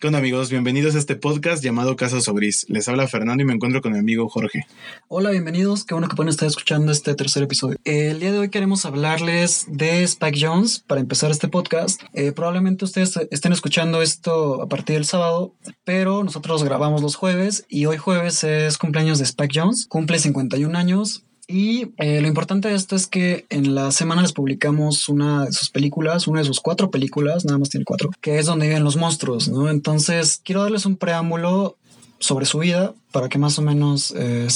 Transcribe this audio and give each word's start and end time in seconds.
¿Qué 0.00 0.06
onda 0.06 0.20
amigos? 0.20 0.48
Bienvenidos 0.48 0.94
a 0.94 0.98
este 0.98 1.16
podcast 1.16 1.60
llamado 1.60 1.96
Caso 1.96 2.20
Sobris. 2.20 2.66
Les 2.68 2.88
habla 2.88 3.08
Fernando 3.08 3.42
y 3.42 3.46
me 3.46 3.52
encuentro 3.52 3.82
con 3.82 3.90
mi 3.90 3.98
amigo 3.98 4.28
Jorge. 4.28 4.64
Hola, 5.08 5.30
bienvenidos. 5.30 5.84
Qué 5.84 5.92
bueno 5.92 6.06
que 6.06 6.14
pueden 6.14 6.28
estar 6.28 6.46
escuchando 6.46 6.92
este 6.92 7.16
tercer 7.16 7.42
episodio. 7.42 7.78
El 7.82 8.20
día 8.20 8.30
de 8.30 8.38
hoy 8.38 8.48
queremos 8.48 8.86
hablarles 8.86 9.66
de 9.66 10.04
Spike 10.04 10.38
Jones 10.40 10.78
para 10.86 11.00
empezar 11.00 11.32
este 11.32 11.48
podcast. 11.48 12.00
Eh, 12.12 12.30
probablemente 12.30 12.84
ustedes 12.84 13.18
estén 13.32 13.52
escuchando 13.52 14.00
esto 14.00 14.62
a 14.62 14.68
partir 14.68 14.94
del 14.94 15.04
sábado, 15.04 15.56
pero 15.82 16.22
nosotros 16.22 16.62
grabamos 16.62 17.02
los 17.02 17.16
jueves 17.16 17.66
y 17.68 17.86
hoy 17.86 17.96
jueves 17.96 18.44
es 18.44 18.78
cumpleaños 18.78 19.18
de 19.18 19.24
Spike 19.24 19.58
Jones. 19.58 19.86
Cumple 19.88 20.20
51 20.20 20.78
años. 20.78 21.24
Y 21.50 21.92
eh, 21.96 22.20
lo 22.20 22.28
importante 22.28 22.68
de 22.68 22.74
esto 22.74 22.94
es 22.94 23.06
que 23.06 23.46
en 23.48 23.74
la 23.74 23.90
semana 23.90 24.20
les 24.20 24.34
publicamos 24.34 25.08
una 25.08 25.46
de 25.46 25.52
sus 25.52 25.70
películas, 25.70 26.28
una 26.28 26.40
de 26.40 26.44
sus 26.44 26.60
cuatro 26.60 26.90
películas, 26.90 27.46
nada 27.46 27.58
más 27.58 27.70
tiene 27.70 27.86
cuatro, 27.86 28.10
que 28.20 28.38
es 28.38 28.44
donde 28.44 28.66
viven 28.68 28.84
los 28.84 28.96
monstruos, 28.96 29.48
¿no? 29.48 29.70
Entonces, 29.70 30.42
quiero 30.44 30.62
darles 30.62 30.84
un 30.84 30.96
preámbulo 30.96 31.78
sobre 32.18 32.44
su 32.44 32.58
vida 32.58 32.94
para 33.12 33.28
que 33.28 33.38
más 33.38 33.58
o 33.58 33.62
menos 33.62 34.14
eh, 34.16 34.48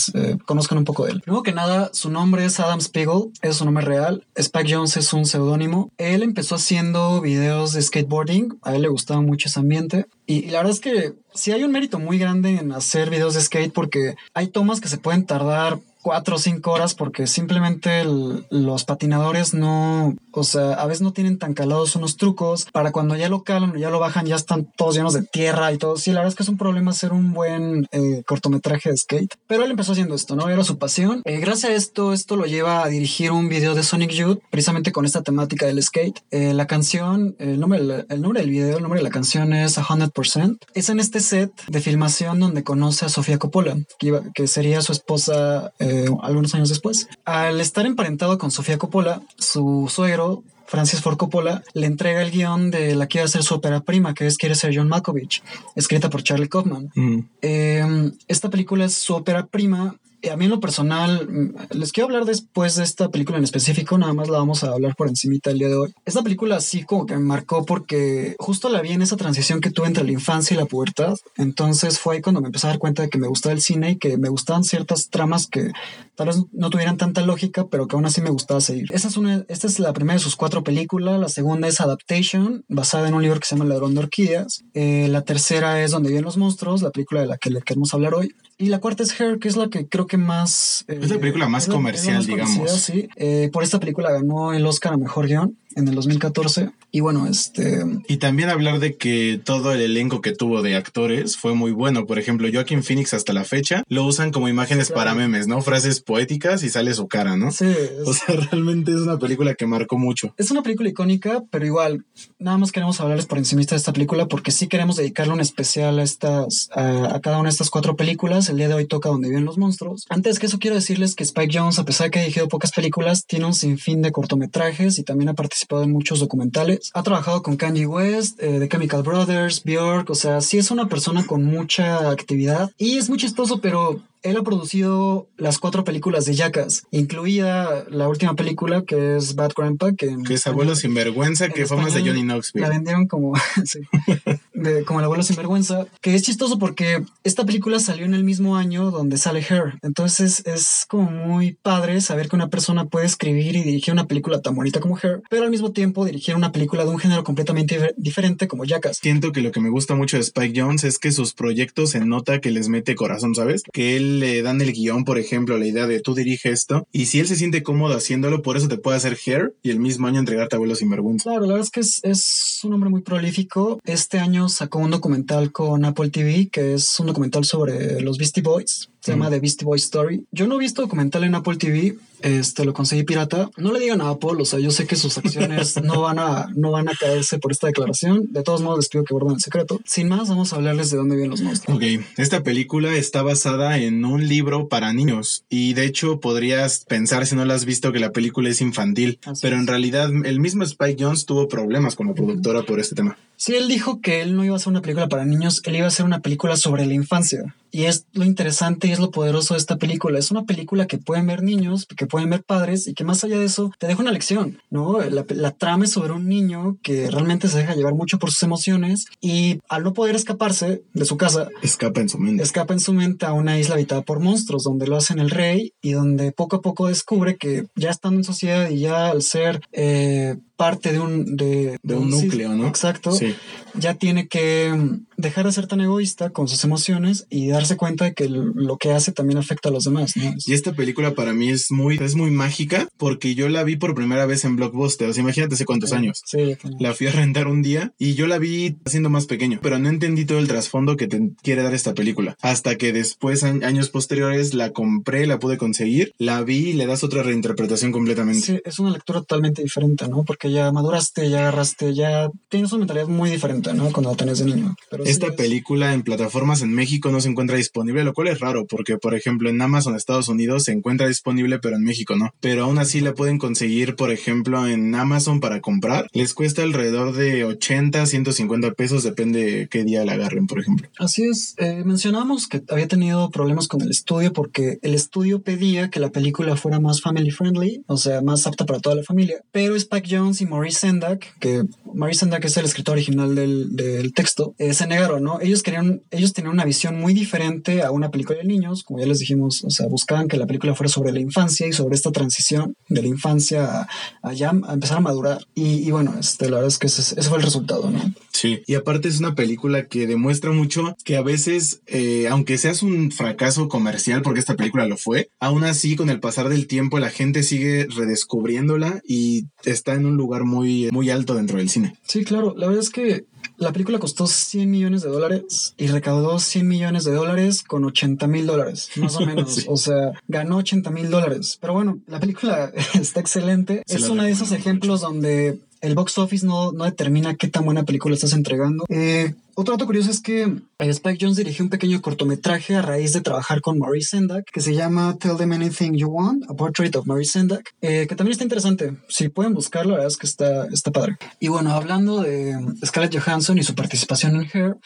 conozcan 0.44 0.78
un 0.78 0.84
poco 0.84 1.04
de 1.04 1.12
él. 1.12 1.20
Primero 1.20 1.42
que 1.42 1.52
nada, 1.52 1.90
su 1.92 2.10
nombre 2.10 2.44
es 2.44 2.60
Adam 2.60 2.80
Spiegel, 2.80 3.30
es 3.42 3.56
su 3.56 3.64
nombre 3.64 3.84
real. 3.84 4.24
Spike 4.34 4.74
Jones 4.74 4.96
es 4.96 5.12
un 5.12 5.26
seudónimo. 5.26 5.90
Él 5.98 6.22
empezó 6.22 6.56
haciendo 6.56 7.20
videos 7.20 7.72
de 7.72 7.82
skateboarding, 7.82 8.58
a 8.62 8.74
él 8.74 8.82
le 8.82 8.88
gustaba 8.88 9.20
mucho 9.20 9.48
ese 9.48 9.60
ambiente. 9.60 10.06
Y, 10.26 10.46
la 10.50 10.58
verdad 10.58 10.72
es 10.72 10.80
que 10.80 11.14
sí 11.34 11.52
hay 11.52 11.64
un 11.64 11.72
mérito 11.72 11.98
muy 11.98 12.18
grande 12.18 12.50
en 12.58 12.72
hacer 12.72 13.10
videos 13.10 13.34
de 13.34 13.40
skate 13.40 13.72
porque 13.72 14.14
hay 14.34 14.48
tomas 14.48 14.80
que 14.80 14.88
se 14.88 14.98
pueden 14.98 15.26
tardar 15.26 15.78
cuatro 16.02 16.36
o 16.36 16.38
cinco 16.38 16.72
horas 16.72 16.94
porque 16.94 17.26
simplemente 17.26 18.04
los 18.50 18.84
patinadores 18.84 19.54
no, 19.54 20.16
o 20.32 20.44
sea, 20.44 20.74
a 20.74 20.86
veces 20.86 21.00
no 21.00 21.12
tienen 21.12 21.38
tan 21.38 21.54
calados 21.54 21.96
unos 21.96 22.16
trucos. 22.16 22.66
Para 22.72 22.92
cuando 22.92 23.16
ya 23.16 23.28
lo 23.28 23.44
calan 23.44 23.78
ya 23.78 23.88
lo 23.88 24.00
bajan, 24.00 24.26
ya 24.26 24.36
están 24.36 24.70
todos 24.76 24.96
llenos 24.96 25.14
de 25.14 25.22
tierra 25.22 25.72
y 25.72 25.78
todo. 25.78 25.96
Sí, 25.96 26.10
la 26.10 26.20
verdad 26.20 26.30
es 26.30 26.36
que 26.36 26.42
es 26.42 26.48
un 26.48 26.58
problema 26.58 26.90
hacer 26.90 27.12
un 27.12 27.32
buen 27.32 27.86
eh, 27.92 28.22
de 28.60 28.96
skate. 28.96 29.34
Pero 29.46 29.64
él 29.64 29.70
empezó 29.70 29.92
haciendo 29.92 30.14
esto, 30.14 30.36
¿no? 30.36 30.48
Era 30.48 30.64
su 30.64 30.78
pasión. 30.78 31.22
Eh, 31.24 31.38
gracias 31.38 31.70
a 31.70 31.74
esto, 31.74 32.12
esto 32.12 32.36
lo 32.36 32.46
lleva 32.46 32.84
a 32.84 32.88
dirigir 32.88 33.32
un 33.32 33.48
video 33.48 33.74
de 33.74 33.82
Sonic 33.82 34.10
Youth, 34.10 34.40
precisamente 34.50 34.92
con 34.92 35.04
esta 35.04 35.22
temática 35.22 35.66
del 35.66 35.82
skate. 35.82 36.20
Eh, 36.30 36.54
la 36.54 36.66
canción, 36.66 37.36
el 37.38 37.60
nombre, 37.60 37.80
el 38.08 38.20
nombre 38.20 38.40
del 38.40 38.50
video, 38.50 38.76
el 38.76 38.82
nombre 38.82 39.00
de 39.00 39.04
la 39.04 39.10
canción 39.10 39.52
es 39.52 39.78
100%. 39.78 40.58
Es 40.74 40.88
en 40.88 41.00
este 41.00 41.20
set 41.20 41.52
de 41.66 41.80
filmación 41.80 42.40
donde 42.40 42.64
conoce 42.64 43.04
a 43.04 43.08
Sofía 43.08 43.38
Coppola, 43.38 43.76
que, 43.98 44.20
que 44.34 44.46
sería 44.46 44.82
su 44.82 44.92
esposa. 44.92 45.72
Eh, 45.78 46.06
algunos 46.22 46.54
años 46.54 46.68
después. 46.68 47.08
Al 47.24 47.60
estar 47.60 47.86
emparentado 47.86 48.38
con 48.38 48.50
Sofía 48.50 48.78
Coppola, 48.78 49.22
su 49.36 49.90
suegro 49.92 50.42
Francis 50.66 51.00
Ford 51.00 51.16
Coppola 51.16 51.62
le 51.74 51.86
entrega 51.86 52.22
el 52.22 52.30
guion 52.30 52.70
de 52.70 52.94
la 52.94 53.06
que 53.08 53.18
iba 53.18 53.24
a 53.24 53.28
ser 53.28 53.42
su 53.42 53.54
ópera 53.54 53.80
prima, 53.80 54.14
que 54.14 54.26
es 54.26 54.36
Quiere 54.36 54.54
ser 54.54 54.74
John 54.74 54.88
Malkovich, 54.88 55.42
escrita 55.76 56.10
por 56.10 56.22
Charlie 56.22 56.48
Kaufman. 56.48 56.90
Mm. 56.94 57.18
Eh, 57.42 58.12
esta 58.28 58.50
película 58.50 58.84
es 58.84 58.94
su 58.94 59.14
ópera 59.14 59.46
prima 59.46 59.96
a 60.30 60.36
mí 60.36 60.44
en 60.44 60.50
lo 60.50 60.60
personal, 60.60 61.28
mm, 61.28 61.76
les 61.76 61.92
quiero 61.92 62.06
hablar 62.06 62.24
después 62.24 62.76
de 62.76 62.84
esta 62.84 63.08
película 63.10 63.38
en 63.38 63.44
específico, 63.44 63.98
nada 63.98 64.12
más 64.12 64.28
la 64.28 64.38
vamos 64.38 64.64
a 64.64 64.72
hablar 64.72 64.94
por 64.96 65.08
encimita 65.08 65.50
el 65.50 65.58
día 65.58 65.68
de 65.68 65.76
hoy. 65.76 65.94
Esta 66.04 66.22
película 66.22 66.60
sí 66.60 66.84
como 66.84 67.06
que 67.06 67.14
me 67.14 67.24
marcó 67.24 67.64
porque 67.64 68.36
justo 68.38 68.68
la 68.68 68.80
vi 68.82 68.92
en 68.92 69.02
esa 69.02 69.16
transición 69.16 69.60
que 69.60 69.70
tuve 69.70 69.86
entre 69.86 70.04
la 70.04 70.12
infancia 70.12 70.54
y 70.54 70.58
la 70.58 70.66
pubertad, 70.66 71.16
entonces 71.36 71.98
fue 71.98 72.16
ahí 72.16 72.20
cuando 72.22 72.40
me 72.40 72.48
empecé 72.48 72.66
a 72.66 72.70
dar 72.70 72.78
cuenta 72.78 73.02
de 73.02 73.08
que 73.08 73.18
me 73.18 73.28
gustaba 73.28 73.52
el 73.52 73.60
cine 73.60 73.92
y 73.92 73.96
que 73.96 74.16
me 74.18 74.28
gustaban 74.28 74.64
ciertas 74.64 75.08
tramas 75.08 75.46
que 75.46 75.72
tal 76.14 76.28
vez 76.28 76.36
no 76.52 76.70
tuvieran 76.70 76.96
tanta 76.96 77.22
lógica, 77.22 77.66
pero 77.66 77.86
que 77.86 77.96
aún 77.96 78.06
así 78.06 78.20
me 78.20 78.30
gustaba 78.30 78.60
seguir. 78.60 78.86
Esta 78.92 79.08
es, 79.08 79.16
una, 79.16 79.44
esta 79.48 79.66
es 79.66 79.78
la 79.78 79.92
primera 79.92 80.18
de 80.18 80.22
sus 80.22 80.36
cuatro 80.36 80.62
películas, 80.62 81.18
la 81.18 81.28
segunda 81.28 81.68
es 81.68 81.80
Adaptation, 81.80 82.64
basada 82.68 83.08
en 83.08 83.14
un 83.14 83.22
libro 83.22 83.40
que 83.40 83.46
se 83.46 83.54
llama 83.54 83.68
ladrón 83.68 83.94
de 83.94 84.00
orquídeas, 84.00 84.64
eh, 84.74 85.08
la 85.08 85.22
tercera 85.22 85.82
es 85.82 85.90
Donde 85.90 86.10
viven 86.10 86.24
los 86.24 86.36
monstruos, 86.36 86.82
la 86.82 86.90
película 86.90 87.20
de 87.22 87.26
la 87.26 87.38
que 87.38 87.50
le 87.50 87.62
queremos 87.62 87.92
hablar 87.94 88.14
hoy, 88.14 88.34
y 88.62 88.68
la 88.68 88.78
cuarta 88.78 89.02
es 89.02 89.20
Hair, 89.20 89.40
que 89.40 89.48
es 89.48 89.56
la 89.56 89.68
que 89.68 89.88
creo 89.88 90.06
que 90.06 90.16
más... 90.16 90.84
es 90.86 91.10
la 91.10 91.18
película 91.18 91.48
más 91.48 91.66
eh, 91.66 91.72
comercial, 91.72 92.24
digamos. 92.24 92.70
sí. 92.70 93.08
Eh, 93.16 93.50
por 93.52 93.64
esta 93.64 93.80
película 93.80 94.12
ganó 94.12 94.52
el 94.52 94.64
Oscar 94.64 94.92
a 94.92 94.96
Mejor 94.96 95.26
Guión 95.26 95.58
en 95.76 95.88
el 95.88 95.94
2014. 95.94 96.70
Y 96.90 97.00
bueno, 97.00 97.26
este... 97.26 97.84
Y 98.06 98.18
también 98.18 98.50
hablar 98.50 98.78
de 98.78 98.96
que 98.96 99.40
todo 99.42 99.72
el 99.72 99.80
elenco 99.80 100.20
que 100.20 100.32
tuvo 100.32 100.62
de 100.62 100.76
actores 100.76 101.36
fue 101.36 101.54
muy 101.54 101.70
bueno. 101.70 102.06
Por 102.06 102.18
ejemplo, 102.18 102.48
Joaquin 102.52 102.82
Phoenix 102.82 103.14
hasta 103.14 103.32
la 103.32 103.44
fecha 103.44 103.82
lo 103.88 104.04
usan 104.04 104.30
como 104.30 104.48
imágenes 104.48 104.90
para 104.90 105.14
memes, 105.14 105.46
¿no? 105.46 105.62
Frases 105.62 106.00
poéticas 106.00 106.62
y 106.62 106.68
sale 106.68 106.92
su 106.94 107.08
cara, 107.08 107.36
¿no? 107.36 107.50
Sí. 107.50 107.66
O 108.04 108.12
sea, 108.14 108.34
realmente 108.34 108.90
es 108.90 108.98
una 108.98 109.18
película 109.18 109.54
que 109.54 109.66
marcó 109.66 109.96
mucho. 109.96 110.34
Es 110.36 110.50
una 110.50 110.62
película 110.62 110.88
icónica, 110.88 111.42
pero 111.50 111.64
igual, 111.64 112.04
nada 112.38 112.58
más 112.58 112.72
queremos 112.72 113.00
hablarles 113.00 113.26
por 113.26 113.38
encima 113.38 113.62
de 113.70 113.76
esta 113.76 113.92
película 113.92 114.26
porque 114.26 114.50
sí 114.50 114.66
queremos 114.66 114.96
dedicarle 114.96 115.32
un 115.32 115.40
especial 115.40 115.98
a 115.98 116.02
estas, 116.02 116.68
a, 116.74 117.20
cada 117.22 117.38
una 117.38 117.48
de 117.48 117.52
estas 117.52 117.70
cuatro 117.70 117.96
películas. 117.96 118.48
El 118.48 118.56
día 118.56 118.68
de 118.68 118.74
hoy 118.74 118.86
toca 118.86 119.08
donde 119.08 119.28
viven 119.28 119.44
los 119.44 119.58
monstruos. 119.58 120.06
Antes 120.08 120.38
que 120.38 120.46
eso 120.46 120.58
quiero 120.58 120.76
decirles 120.76 121.14
que 121.14 121.22
Spike 121.22 121.56
Jones, 121.56 121.78
a 121.78 121.84
pesar 121.84 122.06
de 122.06 122.10
que 122.10 122.18
ha 122.18 122.22
dirigido 122.22 122.48
pocas 122.48 122.72
películas, 122.72 123.26
tiene 123.26 123.46
un 123.46 123.54
sinfín 123.54 124.02
de 124.02 124.12
cortometrajes 124.12 124.98
y 124.98 125.04
también 125.04 125.28
ha 125.28 125.34
participado 125.34 125.61
en 125.70 125.92
muchos 125.92 126.20
documentales. 126.20 126.90
Ha 126.94 127.02
trabajado 127.02 127.42
con 127.42 127.56
Kanye 127.56 127.86
West, 127.86 128.42
eh, 128.42 128.58
The 128.58 128.68
Chemical 128.68 129.02
Brothers, 129.02 129.62
Bjork, 129.64 130.10
o 130.10 130.14
sea, 130.14 130.40
sí 130.40 130.58
es 130.58 130.70
una 130.70 130.88
persona 130.88 131.26
con 131.26 131.44
mucha 131.44 132.10
actividad 132.10 132.70
y 132.78 132.98
es 132.98 133.08
muy 133.08 133.18
chistoso, 133.18 133.60
pero 133.60 134.02
él 134.22 134.36
ha 134.36 134.42
producido 134.42 135.28
las 135.36 135.58
cuatro 135.58 135.84
películas 135.84 136.24
de 136.24 136.34
Jackass, 136.34 136.84
incluida 136.90 137.84
la 137.88 138.08
última 138.08 138.34
película 138.34 138.82
que 138.82 139.16
es 139.16 139.34
Bad 139.34 139.52
Grandpa, 139.56 139.92
que, 139.92 140.16
es 140.30 140.46
Abuelo 140.46 140.76
Sinvergüenza, 140.76 141.48
que 141.48 141.66
fue 141.66 141.76
más 141.76 141.94
de 141.94 142.02
Johnny 142.02 142.22
Knoxville. 142.22 142.62
La 142.62 142.68
vendieron 142.68 143.06
como, 143.06 143.32
como 144.86 145.00
el 145.00 145.04
Abuelo 145.04 145.22
Sinvergüenza, 145.22 145.86
que 146.00 146.14
es 146.14 146.22
chistoso 146.22 146.58
porque 146.58 147.02
esta 147.24 147.44
película 147.44 147.80
salió 147.80 148.04
en 148.04 148.14
el 148.14 148.24
mismo 148.24 148.56
año 148.56 148.90
donde 148.90 149.16
sale 149.18 149.40
Her. 149.40 149.74
Entonces 149.82 150.42
es 150.46 150.84
como 150.88 151.10
muy 151.10 151.52
padre 151.52 152.00
saber 152.00 152.28
que 152.28 152.36
una 152.36 152.48
persona 152.48 152.86
puede 152.86 153.06
escribir 153.06 153.56
y 153.56 153.62
dirigir 153.62 153.92
una 153.92 154.06
película 154.06 154.40
tan 154.40 154.54
bonita 154.54 154.80
como 154.80 154.98
Her, 154.98 155.22
pero 155.30 155.44
al 155.44 155.50
mismo 155.50 155.72
tiempo 155.72 156.04
dirigir 156.04 156.34
una 156.34 156.52
película 156.52 156.84
de 156.84 156.90
un 156.90 156.98
género 156.98 157.24
completamente 157.24 157.94
diferente 157.96 158.48
como 158.48 158.64
Jackass. 158.64 158.98
Siento 158.98 159.32
que 159.32 159.40
lo 159.40 159.52
que 159.52 159.60
me 159.60 159.70
gusta 159.70 159.94
mucho 159.94 160.16
de 160.16 160.22
Spike 160.22 160.60
Jones 160.60 160.84
es 160.84 160.98
que 160.98 161.12
sus 161.12 161.34
proyectos 161.34 161.90
se 161.90 162.00
nota 162.00 162.40
que 162.40 162.50
les 162.50 162.68
mete 162.68 162.94
corazón, 162.94 163.34
¿sabes? 163.34 163.62
Que 163.72 163.96
él 163.96 164.20
le 164.20 164.42
dan 164.42 164.60
el 164.60 164.72
guion, 164.72 165.04
por 165.04 165.18
ejemplo, 165.18 165.58
la 165.58 165.66
idea 165.66 165.86
de 165.86 166.00
tú 166.00 166.14
dirige 166.14 166.50
esto, 166.50 166.86
y 166.92 167.06
si 167.06 167.20
él 167.20 167.26
se 167.26 167.36
siente 167.36 167.62
cómodo 167.62 167.94
haciéndolo, 167.94 168.42
por 168.42 168.56
eso 168.56 168.68
te 168.68 168.78
puede 168.78 168.96
hacer 168.96 169.18
Hair 169.24 169.54
y 169.62 169.70
el 169.70 169.80
mismo 169.80 170.06
año 170.06 170.18
entregarte 170.18 170.56
a 170.56 170.58
sin 170.74 170.90
vergüenza. 170.90 171.30
Claro, 171.30 171.46
la 171.46 171.54
verdad 171.54 171.64
es 171.64 171.70
que 171.70 171.80
es, 171.80 172.00
es 172.02 172.60
un 172.64 172.74
hombre 172.74 172.90
muy 172.90 173.02
prolífico. 173.02 173.80
Este 173.84 174.18
año 174.18 174.48
sacó 174.52 174.78
un 174.78 174.90
documental 174.90 175.52
con 175.52 175.84
Apple 175.84 176.10
TV, 176.10 176.48
que 176.50 176.74
es 176.74 177.00
un 177.00 177.06
documental 177.06 177.44
sobre 177.44 178.00
los 178.00 178.18
Beastie 178.18 178.42
Boys. 178.42 178.88
Se 179.00 179.10
llama 179.10 179.30
The 179.30 179.40
Beastie 179.40 179.64
Boys 179.64 179.82
Story. 179.82 180.24
Yo 180.30 180.46
no 180.46 180.54
he 180.54 180.58
visto 180.60 180.80
documental 180.80 181.24
en 181.24 181.34
Apple 181.34 181.56
TV, 181.56 181.96
este 182.20 182.64
lo 182.64 182.72
conseguí 182.72 183.02
pirata. 183.02 183.50
No 183.56 183.72
le 183.72 183.80
digan 183.80 184.00
a 184.00 184.10
Apple, 184.10 184.36
o 184.38 184.44
sea, 184.44 184.60
yo 184.60 184.70
sé 184.70 184.86
que 184.86 184.94
sus 184.94 185.18
acciones 185.18 185.76
no 185.82 186.02
van 186.02 186.20
a 186.20 186.46
no 186.54 186.70
van 186.70 186.88
a 186.88 186.92
caerse 186.94 187.38
por 187.38 187.50
esta 187.50 187.66
declaración. 187.66 188.28
De 188.30 188.44
todos 188.44 188.62
modos, 188.62 188.78
les 188.78 188.88
pido 188.88 189.02
que 189.02 189.12
guarden 189.12 189.34
el 189.34 189.40
secreto. 189.40 189.80
Sin 189.84 190.08
más, 190.08 190.28
vamos 190.28 190.52
a 190.52 190.56
hablarles 190.56 190.90
de 190.90 190.98
dónde 190.98 191.16
vienen 191.16 191.32
los 191.32 191.42
monstruos. 191.42 191.76
Ok, 191.76 192.04
esta 192.16 192.44
película 192.44 192.94
está 192.94 193.22
basada 193.22 193.76
en 193.78 194.04
un 194.04 194.28
libro 194.28 194.68
para 194.68 194.92
niños 194.92 195.44
y 195.48 195.74
de 195.74 195.84
hecho 195.84 196.20
podrías 196.20 196.84
pensar 196.86 197.26
si 197.26 197.34
no 197.34 197.44
la 197.44 197.54
has 197.54 197.64
visto 197.64 197.92
que 197.92 197.98
la 197.98 198.12
película 198.12 198.50
es 198.50 198.60
infantil, 198.60 199.18
pero 199.40 199.56
en 199.56 199.66
realidad 199.66 200.10
el 200.24 200.38
mismo 200.38 200.62
Spike 200.62 201.02
Jones 201.02 201.26
tuvo 201.26 201.48
problemas 201.48 201.96
con 201.96 202.06
la 202.06 202.14
productora 202.14 202.62
por 202.62 202.78
este 202.78 202.94
tema. 202.94 203.18
Sí, 203.44 203.56
él 203.56 203.66
dijo 203.66 204.00
que 204.00 204.20
él 204.20 204.36
no 204.36 204.44
iba 204.44 204.54
a 204.54 204.56
hacer 204.58 204.70
una 204.70 204.82
película 204.82 205.08
para 205.08 205.24
niños, 205.24 205.62
él 205.64 205.74
iba 205.74 205.86
a 205.86 205.88
hacer 205.88 206.06
una 206.06 206.20
película 206.20 206.56
sobre 206.56 206.86
la 206.86 206.94
infancia. 206.94 207.56
Y 207.72 207.86
es 207.86 208.06
lo 208.12 208.24
interesante 208.24 208.86
y 208.86 208.92
es 208.92 209.00
lo 209.00 209.10
poderoso 209.10 209.54
de 209.54 209.58
esta 209.58 209.78
película. 209.78 210.16
Es 210.16 210.30
una 210.30 210.44
película 210.44 210.86
que 210.86 210.98
pueden 210.98 211.26
ver 211.26 211.42
niños, 211.42 211.86
que 211.86 212.06
pueden 212.06 212.30
ver 212.30 212.44
padres 212.44 212.86
y 212.86 212.94
que 212.94 213.02
más 213.02 213.24
allá 213.24 213.40
de 213.40 213.46
eso 213.46 213.72
te 213.80 213.88
deja 213.88 214.00
una 214.00 214.12
lección, 214.12 214.60
¿no? 214.70 215.00
La, 215.00 215.50
trama 215.50 215.86
es 215.86 215.90
sobre 215.90 216.12
un 216.12 216.28
niño 216.28 216.76
que 216.82 217.10
realmente 217.10 217.48
se 217.48 217.58
deja 217.58 217.74
llevar 217.74 217.94
mucho 217.94 218.20
por 218.20 218.30
sus 218.30 218.44
emociones 218.44 219.06
y 219.20 219.58
al 219.68 219.82
no 219.82 219.92
poder 219.92 220.14
escaparse 220.14 220.84
de 220.92 221.04
su 221.04 221.16
casa, 221.16 221.48
escapa 221.62 222.00
en 222.00 222.10
su 222.10 222.18
mente. 222.18 222.44
Escapa 222.44 222.74
en 222.74 222.80
su 222.80 222.92
mente 222.92 223.26
a 223.26 223.32
una 223.32 223.58
isla 223.58 223.74
habitada 223.74 224.02
por 224.02 224.20
monstruos 224.20 224.62
donde 224.62 224.86
lo 224.86 224.96
hacen 224.96 225.18
el 225.18 225.30
rey 225.30 225.72
y 225.82 225.92
donde 225.92 226.30
poco 226.30 226.56
a 226.56 226.62
poco 226.62 226.86
descubre 226.86 227.36
que 227.38 227.64
ya 227.74 227.90
estando 227.90 228.18
en 228.18 228.24
sociedad 228.24 228.70
y 228.70 228.80
ya 228.80 229.08
al 229.08 229.22
ser 229.22 229.62
eh, 229.72 230.36
parte 230.56 230.92
de 230.92 231.00
un, 231.00 231.36
de, 231.36 231.78
un, 231.84 232.10
núcleo, 232.10 232.50
¿no? 232.50 232.66
Exacto. 232.66 233.12
Sí. 233.12 233.34
Ya 233.74 233.94
tiene 233.94 234.28
que 234.28 234.72
mm, 234.72 235.06
dejar 235.16 235.46
de 235.46 235.52
ser 235.52 235.66
tan 235.66 235.80
egoísta 235.80 236.30
con 236.30 236.48
sus 236.48 236.62
emociones 236.64 237.26
y 237.30 237.48
darse 237.48 237.76
cuenta 237.76 238.04
de 238.04 238.14
que 238.14 238.28
lo 238.28 238.76
que 238.76 238.92
hace 238.92 239.12
también 239.12 239.38
afecta 239.38 239.68
a 239.68 239.72
los 239.72 239.84
demás. 239.84 240.14
Y 240.16 240.52
esta 240.52 240.72
película 240.72 241.14
para 241.14 241.32
mí 241.32 241.48
es 241.48 241.70
muy, 241.70 241.96
es 241.96 242.14
muy 242.14 242.30
mágica 242.30 242.88
porque 242.98 243.34
yo 243.34 243.48
la 243.48 243.64
vi 243.64 243.76
por 243.76 243.94
primera 243.94 244.26
vez 244.26 244.44
en 244.44 244.56
Blockbuster. 244.56 245.08
O 245.08 245.12
sea, 245.12 245.22
imagínate 245.22 245.54
hace 245.54 245.64
cuántos 245.64 245.92
años. 245.92 246.22
Sí, 246.26 246.56
La 246.78 246.94
fui 246.94 247.06
a 247.06 247.12
rentar 247.12 247.46
un 247.46 247.62
día 247.62 247.92
y 247.98 248.14
yo 248.14 248.26
la 248.26 248.38
vi 248.38 248.76
siendo 248.86 249.10
más 249.10 249.26
pequeño, 249.26 249.60
pero 249.62 249.78
no 249.78 249.88
entendí 249.88 250.24
todo 250.24 250.38
el 250.38 250.48
trasfondo 250.48 250.96
que 250.96 251.08
te 251.08 251.20
quiere 251.42 251.62
dar 251.62 251.74
esta 251.74 251.94
película. 251.94 252.36
Hasta 252.42 252.76
que 252.76 252.92
después, 252.92 253.44
años 253.44 253.90
posteriores, 253.90 254.54
la 254.54 254.70
compré, 254.70 255.26
la 255.26 255.38
pude 255.38 255.56
conseguir, 255.56 256.12
la 256.18 256.42
vi 256.42 256.70
y 256.70 256.72
le 256.72 256.86
das 256.86 257.04
otra 257.04 257.22
reinterpretación 257.22 257.92
completamente. 257.92 258.46
Sí, 258.46 258.60
es 258.64 258.78
una 258.78 258.90
lectura 258.90 259.20
totalmente 259.20 259.62
diferente, 259.62 260.08
¿no? 260.08 260.24
Porque 260.24 260.50
ya 260.50 260.70
maduraste, 260.72 261.30
ya 261.30 261.40
agarraste, 261.40 261.94
ya 261.94 262.30
tienes 262.48 262.72
una 262.72 262.80
mentalidad 262.80 263.08
muy 263.08 263.30
diferente. 263.30 263.61
¿No? 263.74 263.90
Cuando 263.92 264.14
tenés 264.14 264.38
de 264.38 264.46
niño. 264.46 264.74
Pero 264.90 265.04
Esta 265.04 265.26
sí 265.26 265.32
es- 265.32 265.36
película 265.36 265.92
en 265.94 266.02
plataformas 266.02 266.62
en 266.62 266.72
México 266.72 267.10
no 267.10 267.20
se 267.20 267.28
encuentra 267.28 267.56
disponible, 267.56 268.04
lo 268.04 268.12
cual 268.14 268.28
es 268.28 268.40
raro 268.40 268.66
porque, 268.66 268.98
por 268.98 269.14
ejemplo, 269.14 269.48
en 269.48 269.60
Amazon 269.60 269.94
Estados 269.96 270.28
Unidos 270.28 270.64
se 270.64 270.72
encuentra 270.72 271.06
disponible, 271.08 271.58
pero 271.58 271.76
en 271.76 271.82
México 271.84 272.16
no. 272.16 272.30
Pero 272.40 272.64
aún 272.64 272.78
así 272.78 273.00
la 273.00 273.14
pueden 273.14 273.38
conseguir, 273.38 273.94
por 273.96 274.10
ejemplo, 274.10 274.66
en 274.66 274.94
Amazon 274.94 275.40
para 275.40 275.60
comprar. 275.60 276.08
Les 276.12 276.34
cuesta 276.34 276.62
alrededor 276.62 277.14
de 277.14 277.44
80, 277.44 278.06
150 278.06 278.72
pesos, 278.72 279.02
depende 279.02 279.68
qué 279.70 279.84
día 279.84 280.04
la 280.04 280.12
agarren, 280.14 280.46
por 280.46 280.58
ejemplo. 280.60 280.88
Así 280.98 281.22
es, 281.24 281.54
eh, 281.58 281.82
mencionamos 281.84 282.48
que 282.48 282.62
había 282.68 282.88
tenido 282.88 283.30
problemas 283.30 283.68
con 283.68 283.80
el 283.82 283.90
estudio 283.90 284.32
porque 284.32 284.78
el 284.82 284.94
estudio 284.94 285.42
pedía 285.42 285.90
que 285.90 286.00
la 286.00 286.10
película 286.10 286.56
fuera 286.56 286.80
más 286.80 287.00
family 287.00 287.30
friendly, 287.30 287.82
o 287.86 287.96
sea, 287.96 288.22
más 288.22 288.46
apta 288.46 288.64
para 288.66 288.80
toda 288.80 288.96
la 288.96 289.02
familia. 289.02 289.42
Pero 289.52 289.76
Spike 289.76 290.16
Jones 290.16 290.40
y 290.40 290.46
Maurice 290.46 290.80
Sendak, 290.80 291.38
que 291.38 291.62
Maurice 291.94 292.20
Sendak 292.20 292.44
es 292.44 292.56
el 292.56 292.64
escritor 292.64 292.94
original 292.94 293.34
del, 293.52 293.76
del 293.76 294.12
texto, 294.12 294.54
eh, 294.58 294.74
se 294.74 294.86
negaron, 294.86 295.22
¿no? 295.22 295.40
Ellos 295.40 295.62
querían, 295.62 296.02
ellos 296.10 296.32
tenían 296.32 296.52
una 296.54 296.64
visión 296.64 296.98
muy 296.98 297.14
diferente 297.14 297.82
a 297.82 297.90
una 297.90 298.10
película 298.10 298.38
de 298.38 298.44
niños, 298.44 298.82
como 298.82 299.00
ya 299.00 299.06
les 299.06 299.18
dijimos, 299.18 299.64
o 299.64 299.70
sea, 299.70 299.86
buscaban 299.86 300.28
que 300.28 300.36
la 300.36 300.46
película 300.46 300.74
fuera 300.74 300.88
sobre 300.88 301.12
la 301.12 301.20
infancia 301.20 301.66
y 301.66 301.72
sobre 301.72 301.94
esta 301.94 302.12
transición 302.12 302.74
de 302.88 303.02
la 303.02 303.08
infancia 303.08 303.64
a, 303.64 303.88
a 304.22 304.32
ya 304.32 304.50
a 304.50 304.72
empezar 304.74 304.98
a 304.98 305.00
madurar. 305.00 305.46
Y, 305.54 305.86
y 305.86 305.90
bueno, 305.90 306.14
este, 306.18 306.46
la 306.46 306.56
verdad 306.56 306.68
es 306.68 306.78
que 306.78 306.86
ese, 306.86 307.00
ese 307.00 307.28
fue 307.28 307.38
el 307.38 307.44
resultado, 307.44 307.90
¿no? 307.90 308.00
Sí, 308.32 308.62
y 308.66 308.74
aparte 308.74 309.08
es 309.08 309.20
una 309.20 309.34
película 309.34 309.86
que 309.86 310.06
demuestra 310.06 310.50
mucho 310.52 310.96
que 311.04 311.16
a 311.16 311.22
veces, 311.22 311.82
eh, 311.86 312.26
aunque 312.28 312.58
seas 312.58 312.82
un 312.82 313.10
fracaso 313.10 313.68
comercial, 313.68 314.22
porque 314.22 314.40
esta 314.40 314.56
película 314.56 314.86
lo 314.86 314.96
fue, 314.96 315.28
aún 315.38 315.64
así 315.64 315.96
con 315.96 316.10
el 316.10 316.20
pasar 316.20 316.48
del 316.48 316.66
tiempo 316.66 316.98
la 316.98 317.10
gente 317.10 317.42
sigue 317.42 317.86
redescubriéndola 317.86 319.00
y 319.06 319.44
está 319.64 319.94
en 319.94 320.06
un 320.06 320.16
lugar 320.16 320.44
muy, 320.44 320.90
muy 320.90 321.10
alto 321.10 321.34
dentro 321.34 321.58
del 321.58 321.68
cine. 321.68 321.94
Sí, 322.06 322.24
claro. 322.24 322.54
La 322.56 322.66
verdad 322.66 322.82
es 322.82 322.90
que 322.90 323.26
la 323.56 323.72
película 323.72 323.98
costó 323.98 324.26
100 324.26 324.70
millones 324.70 325.02
de 325.02 325.08
dólares 325.08 325.74
y 325.76 325.86
recaudó 325.86 326.38
100 326.38 326.66
millones 326.66 327.04
de 327.04 327.12
dólares 327.12 327.62
con 327.62 327.84
80 327.84 328.26
mil 328.26 328.46
dólares, 328.46 328.90
más 328.96 329.16
o 329.16 329.20
menos. 329.26 329.54
Sí. 329.54 329.64
O 329.68 329.76
sea, 329.76 330.12
ganó 330.28 330.56
80 330.56 330.90
mil 330.90 331.10
dólares. 331.10 331.58
Pero 331.60 331.74
bueno, 331.74 331.98
la 332.06 332.20
película 332.20 332.72
está 332.94 333.20
excelente. 333.20 333.82
Se 333.86 333.96
es 333.96 334.08
uno 334.08 334.22
de 334.22 334.30
esos 334.30 334.52
ejemplos 334.52 335.00
donde 335.00 335.58
el 335.80 335.94
box 335.94 336.18
office 336.18 336.46
no, 336.46 336.72
no 336.72 336.84
determina 336.84 337.34
qué 337.34 337.48
tan 337.48 337.64
buena 337.64 337.84
película 337.84 338.14
estás 338.14 338.32
entregando. 338.32 338.84
Eh, 338.88 339.34
otro 339.54 339.74
dato 339.74 339.86
curioso 339.86 340.10
es 340.10 340.20
que 340.20 340.42
eh, 340.42 340.60
Spike 340.78 341.18
Jones 341.20 341.36
dirigió 341.36 341.64
un 341.64 341.70
pequeño 341.70 342.00
cortometraje 342.00 342.74
a 342.74 342.82
raíz 342.82 343.12
de 343.12 343.20
trabajar 343.20 343.60
con 343.60 343.78
Maurice 343.78 344.16
Sendak 344.16 344.44
que 344.50 344.60
se 344.60 344.74
llama 344.74 345.16
Tell 345.18 345.36
Them 345.36 345.52
Anything 345.52 345.92
You 345.94 346.08
Want, 346.08 346.44
A 346.50 346.54
Portrait 346.54 346.94
of 346.96 347.06
Maurice 347.06 347.32
Sendak, 347.32 347.74
eh, 347.82 348.06
que 348.08 348.16
también 348.16 348.32
está 348.32 348.44
interesante. 348.44 348.96
Si 349.08 349.28
pueden 349.28 349.54
buscarlo, 349.54 349.92
la 349.92 349.98
verdad 349.98 350.12
es 350.12 350.16
que 350.16 350.26
está, 350.26 350.66
está 350.66 350.90
padre. 350.90 351.16
Y 351.40 351.48
bueno, 351.48 351.72
hablando 351.72 352.22
de 352.22 352.56
Scarlett 352.84 353.18
Johansson 353.18 353.58
y 353.58 353.62
su 353.62 353.74
participación 353.74 354.36
en 354.36 354.48
Hair, 354.52 354.76